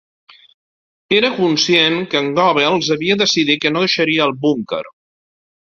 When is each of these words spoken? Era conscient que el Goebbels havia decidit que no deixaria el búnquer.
Era 1.17 1.29
conscient 1.35 1.99
que 2.13 2.19
el 2.23 2.31
Goebbels 2.41 2.91
havia 2.97 3.21
decidit 3.23 3.65
que 3.67 3.75
no 3.77 3.87
deixaria 3.87 4.29
el 4.31 4.39
búnquer. 4.49 4.85